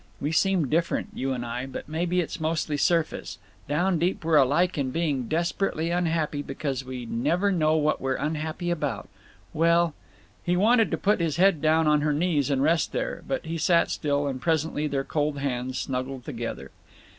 [0.19, 4.89] We seem different, you and I, but maybe it's mostly surface—down deep we're alike in
[4.89, 9.09] being desperately unhappy because we never know what we're unhappy about.
[9.53, 9.93] Well—"
[10.43, 13.21] He wanted to put his head down on her knees and rest there.
[13.27, 16.71] But he sat still, and presently their cold hands snuggled together.